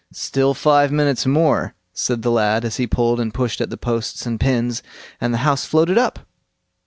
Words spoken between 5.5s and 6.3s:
floated up.